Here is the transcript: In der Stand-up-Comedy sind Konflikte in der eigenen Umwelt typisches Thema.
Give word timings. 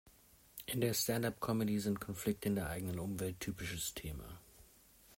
In 0.65 0.81
der 0.81 0.95
Stand-up-Comedy 0.95 1.77
sind 1.79 2.01
Konflikte 2.01 2.49
in 2.49 2.55
der 2.55 2.69
eigenen 2.71 2.97
Umwelt 2.97 3.39
typisches 3.39 3.93
Thema. 3.93 4.41